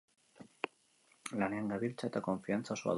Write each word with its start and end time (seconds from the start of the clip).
Lanean 1.43 1.71
gabiltza 1.75 2.13
eta 2.13 2.25
konfiantza 2.31 2.77
osoa 2.79 2.83
dut. 2.87 2.89